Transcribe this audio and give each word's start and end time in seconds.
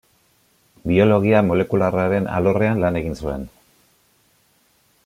Biologia 0.91 1.43
molekularraren 1.49 2.31
alorrean 2.39 2.83
lan 2.87 2.99
egin 3.03 3.21
zuen. 3.25 3.47